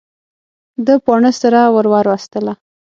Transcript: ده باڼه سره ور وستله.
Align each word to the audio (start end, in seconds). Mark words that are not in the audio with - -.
ده 0.85 0.93
باڼه 1.05 1.31
سره 1.41 1.59
ور 1.75 1.85
وستله. 2.11 2.53